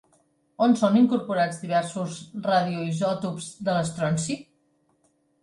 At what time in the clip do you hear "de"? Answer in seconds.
3.69-3.77